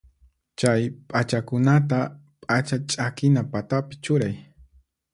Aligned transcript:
Chay 0.59 0.81
p'achakunata 1.09 1.99
p'acha 2.41 2.77
ch'akina 2.89 3.41
patapi 3.51 3.93
churay. 4.03 4.35